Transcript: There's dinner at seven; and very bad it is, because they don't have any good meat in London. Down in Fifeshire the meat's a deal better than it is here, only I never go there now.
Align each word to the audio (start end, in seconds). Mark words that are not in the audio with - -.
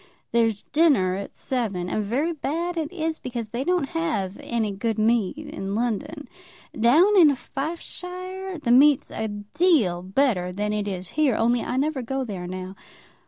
There's 0.31 0.63
dinner 0.73 1.13
at 1.13 1.35
seven; 1.35 1.87
and 1.87 2.03
very 2.03 2.33
bad 2.33 2.75
it 2.75 2.91
is, 2.91 3.19
because 3.19 3.49
they 3.49 3.63
don't 3.63 3.89
have 3.89 4.35
any 4.39 4.71
good 4.71 4.97
meat 4.97 5.37
in 5.37 5.75
London. 5.75 6.27
Down 6.73 7.15
in 7.15 7.35
Fifeshire 7.35 8.57
the 8.57 8.71
meat's 8.71 9.11
a 9.11 9.27
deal 9.27 10.01
better 10.01 10.51
than 10.51 10.73
it 10.73 10.87
is 10.87 11.09
here, 11.09 11.35
only 11.35 11.61
I 11.61 11.77
never 11.77 12.01
go 12.01 12.23
there 12.23 12.47
now. 12.47 12.75